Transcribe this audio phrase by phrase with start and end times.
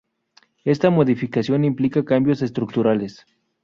[0.65, 3.23] Esta modificación implica cambios estructurales.